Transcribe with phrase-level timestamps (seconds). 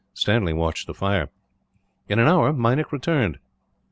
[0.15, 1.29] Stanley watched the fire.
[2.09, 3.37] In an hour, Meinik returned.